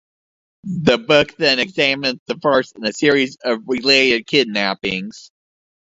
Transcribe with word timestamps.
The 0.63 0.97
book 0.97 1.37
then 1.37 1.59
examines 1.59 2.21
the 2.25 2.33
first 2.41 2.75
in 2.75 2.83
a 2.85 2.91
series 2.91 3.37
of 3.43 3.61
related 3.67 4.25
kidnappings. 4.25 5.29